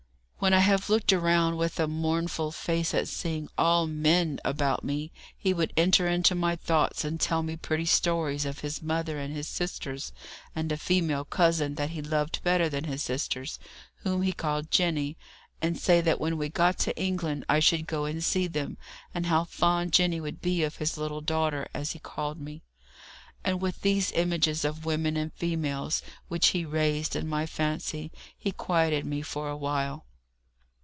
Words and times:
When 0.43 0.55
I 0.55 0.59
have 0.61 0.89
looked 0.89 1.13
around 1.13 1.57
with 1.57 1.79
a 1.79 1.85
mournful 1.87 2.51
face 2.51 2.95
at 2.95 3.07
seeing 3.07 3.47
all 3.59 3.85
men 3.85 4.39
about 4.43 4.83
me, 4.83 5.11
he 5.37 5.53
would 5.53 5.71
enter 5.77 6.07
into 6.07 6.33
my 6.33 6.55
thoughts, 6.55 7.05
and 7.05 7.21
tell 7.21 7.43
me 7.43 7.55
pretty 7.55 7.85
stories 7.85 8.43
of 8.43 8.61
his 8.61 8.81
mother 8.81 9.19
and 9.19 9.31
his 9.35 9.47
sisters, 9.47 10.11
and 10.55 10.71
a 10.71 10.77
female 10.77 11.25
cousin 11.25 11.75
that 11.75 11.91
he 11.91 12.01
loved 12.01 12.41
better 12.41 12.69
than 12.69 12.85
his 12.85 13.03
sisters, 13.03 13.59
whom 13.97 14.23
he 14.23 14.31
called 14.33 14.71
Jenny, 14.71 15.15
and 15.61 15.77
say 15.77 16.01
that 16.01 16.19
when 16.19 16.37
we 16.39 16.49
got 16.49 16.79
to 16.79 16.99
England 16.99 17.45
I 17.47 17.59
should 17.59 17.85
go 17.85 18.05
and 18.05 18.23
see 18.23 18.47
them, 18.47 18.79
and 19.13 19.27
how 19.27 19.43
fond 19.43 19.93
Jenny 19.93 20.19
would 20.19 20.41
be 20.41 20.63
of 20.63 20.77
his 20.77 20.97
little 20.97 21.21
daughter, 21.21 21.67
as 21.71 21.91
he 21.91 21.99
called 21.99 22.41
me; 22.41 22.63
and 23.43 23.61
with 23.61 23.81
these 23.81 24.11
images 24.13 24.65
of 24.65 24.85
women 24.85 25.17
and 25.17 25.31
females 25.33 26.01
which 26.29 26.47
he 26.47 26.65
raised 26.65 27.15
in 27.15 27.27
my 27.27 27.45
fancy 27.45 28.11
he 28.35 28.51
quieted 28.51 29.05
me 29.05 29.21
for 29.21 29.47
a 29.47 29.55
while. 29.55 30.07